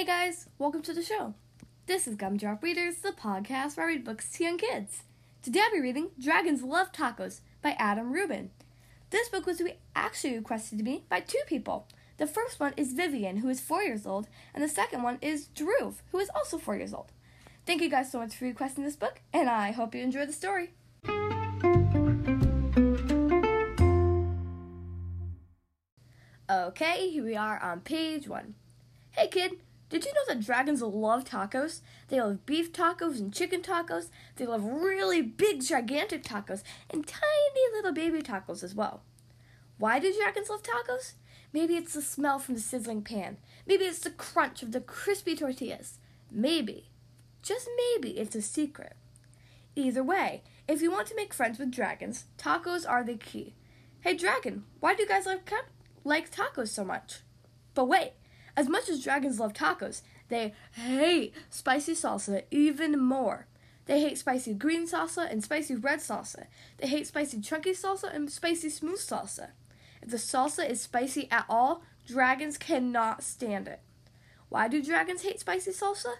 [0.00, 1.34] Hey guys, welcome to the show.
[1.84, 5.02] This is Gumdrop Readers, the podcast where I read books to young kids.
[5.42, 8.48] Today I'll be reading Dragons Love Tacos by Adam Rubin.
[9.10, 9.60] This book was
[9.94, 11.86] actually requested to me by two people.
[12.16, 15.48] The first one is Vivian, who is four years old, and the second one is
[15.48, 17.12] Drew, who is also four years old.
[17.66, 20.32] Thank you guys so much for requesting this book, and I hope you enjoy the
[20.32, 20.70] story.
[26.48, 28.54] Okay, here we are on page one.
[29.10, 29.58] Hey kid,
[29.90, 31.80] did you know that dragons love tacos?
[32.08, 34.08] They love beef tacos and chicken tacos.
[34.36, 39.02] They love really big, gigantic tacos and tiny little baby tacos as well.
[39.78, 41.14] Why do dragons love tacos?
[41.52, 43.38] Maybe it's the smell from the sizzling pan.
[43.66, 45.98] Maybe it's the crunch of the crispy tortillas.
[46.30, 46.90] Maybe,
[47.42, 48.94] just maybe, it's a secret.
[49.74, 53.54] Either way, if you want to make friends with dragons, tacos are the key.
[54.02, 55.50] Hey, dragon, why do you guys like,
[56.04, 57.20] like tacos so much?
[57.74, 58.12] But wait,
[58.56, 63.46] as much as dragons love tacos, they hate spicy salsa even more.
[63.86, 66.46] They hate spicy green salsa and spicy red salsa.
[66.78, 69.48] They hate spicy chunky salsa and spicy smooth salsa.
[70.02, 73.80] If the salsa is spicy at all, dragons cannot stand it.
[74.48, 76.14] Why do dragons hate spicy salsa?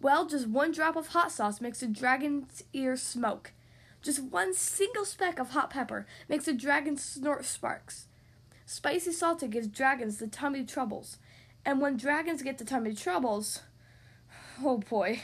[0.00, 3.52] Well, just one drop of hot sauce makes a dragon's ear smoke.
[4.02, 8.06] Just one single speck of hot pepper makes a dragon snort sparks.
[8.66, 11.18] Spicy salsa gives dragons the tummy troubles.
[11.64, 13.60] And when dragons get the tummy troubles,
[14.62, 15.22] oh boy.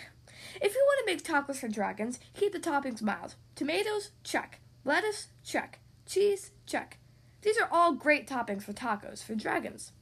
[0.61, 3.34] If you want to make tacos for dragons, keep the toppings mild.
[3.55, 4.61] Tomatoes, check.
[4.84, 5.81] Lettuce, check.
[6.06, 6.98] Cheese, check.
[7.42, 9.92] These are all great toppings for tacos for dragons.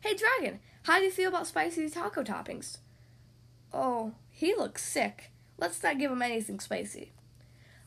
[0.00, 2.78] Hey dragon, how do you feel about spicy taco toppings?
[3.72, 5.32] Oh, he looks sick.
[5.58, 7.12] Let's not give him anything spicy.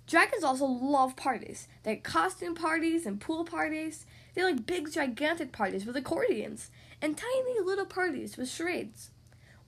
[0.10, 1.68] Dragons also love parties.
[1.84, 4.08] They like costume parties and pool parties.
[4.34, 9.12] They like big, gigantic parties with accordions and tiny little parties with charades.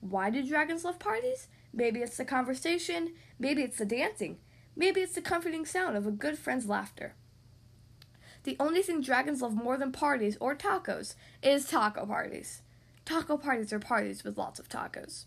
[0.00, 1.46] Why do dragons love parties?
[1.72, 4.38] Maybe it's the conversation, maybe it's the dancing,
[4.74, 7.14] maybe it's the comforting sound of a good friend's laughter.
[8.42, 12.62] The only thing dragons love more than parties or tacos is taco parties.
[13.04, 15.26] Taco parties are parties with lots of tacos.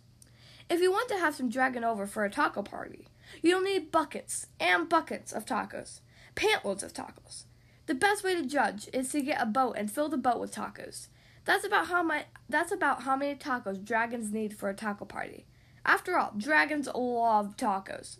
[0.70, 3.08] If you want to have some dragon over for a taco party,
[3.42, 6.00] you'll need buckets and buckets of tacos,
[6.36, 7.46] pantloads of tacos.
[7.86, 10.54] The best way to judge is to get a boat and fill the boat with
[10.54, 11.08] tacos.
[11.46, 15.46] That's about how my that's about how many tacos dragons need for a taco party.
[15.86, 18.18] After all, dragons love tacos.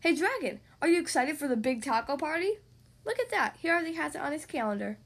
[0.00, 2.58] Hey dragon, are you excited for the big taco party?
[3.06, 3.56] Look at that.
[3.60, 4.98] He already has it on his calendar.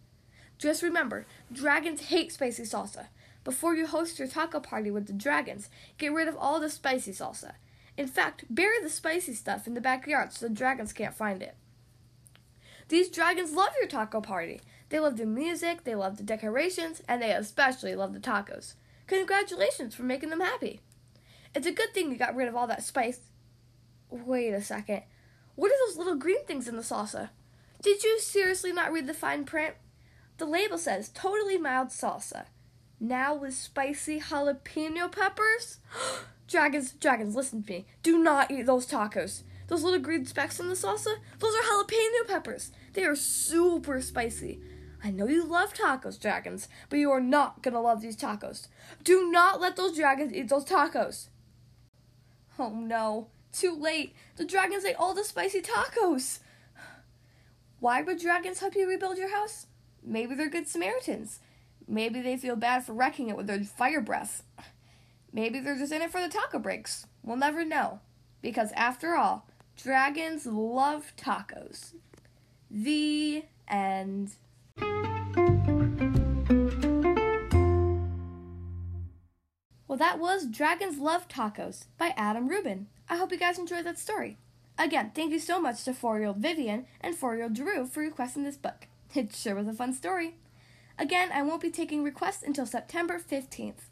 [0.59, 3.07] Just remember, dragons hate spicy salsa.
[3.45, 5.69] Before you host your taco party with the dragons,
[5.99, 7.53] get rid of all the spicy salsa.
[7.97, 11.57] In fact, bury the spicy stuff in the backyard so the dragons can't find it.
[12.89, 14.61] These dragons love your taco party.
[14.89, 18.75] They love the music, they love the decorations, and they especially love the tacos.
[19.07, 20.81] Congratulations for making them happy.
[21.55, 23.21] It's a good thing you got rid of all that spice.
[24.11, 25.03] Wait a second.
[25.55, 27.31] What are those little green things in the salsa?
[27.83, 29.75] Did you seriously not read the fine print?
[30.39, 32.47] The label says totally mild salsa.
[33.01, 35.79] Now with spicy jalapeno peppers?
[36.53, 37.87] dragons, dragons, listen to me.
[38.03, 39.43] Do not eat those tacos.
[39.67, 42.71] Those little green specks in the salsa, those are jalapeno peppers.
[42.93, 44.61] They are super spicy.
[45.03, 48.69] I know you love tacos, dragons, but you are not gonna love these tacos.
[49.03, 51.29] Do not let those dragons eat those tacos.
[52.59, 54.15] Oh no, too late.
[54.37, 56.41] The dragons ate all the spicy tacos.
[57.81, 59.67] Why would dragons help you rebuild your house?
[60.05, 61.41] Maybe they're good Samaritans.
[61.89, 64.45] Maybe they feel bad for wrecking it with their fire breath.
[65.33, 67.07] Maybe they're just in it for the taco breaks.
[67.23, 68.01] We'll never know.
[68.43, 71.95] Because after all, dragons love tacos.
[72.71, 74.33] The end.
[79.89, 82.87] Well, that was Dragons Love Tacos by Adam Rubin.
[83.11, 84.39] I hope you guys enjoyed that story.
[84.79, 87.87] Again, thank you so much to four year old Vivian and four year old Drew
[87.87, 88.87] for requesting this book.
[89.15, 90.37] It sure was a fun story.
[90.99, 93.92] Again, I won't be taking requests until September 15th.